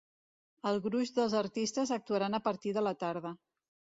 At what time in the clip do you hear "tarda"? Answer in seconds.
3.05-3.35